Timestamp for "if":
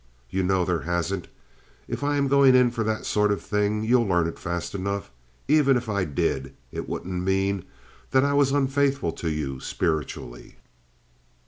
1.87-2.03, 5.77-5.87